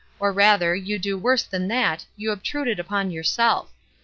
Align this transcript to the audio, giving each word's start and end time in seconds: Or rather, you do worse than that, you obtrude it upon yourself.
Or 0.17 0.33
rather, 0.33 0.75
you 0.75 0.97
do 0.97 1.15
worse 1.15 1.43
than 1.43 1.67
that, 1.67 2.07
you 2.17 2.31
obtrude 2.31 2.67
it 2.67 2.79
upon 2.79 3.11
yourself. 3.11 3.71